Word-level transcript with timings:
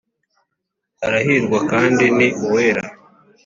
arahirwa 1.05 1.59
kandi 1.71 2.05
ni 2.17 2.27
uwera. 2.45 2.83